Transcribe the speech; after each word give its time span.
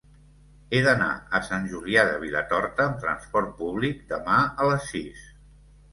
He 0.75 0.79
d'anar 0.85 1.09
a 1.39 1.41
Sant 1.49 1.67
Julià 1.73 2.05
de 2.09 2.17
Vilatorta 2.25 2.87
amb 2.89 2.99
trasport 3.07 3.55
públic 3.61 4.03
demà 4.15 4.43
a 4.65 4.71
les 4.71 4.93
sis. 4.95 5.33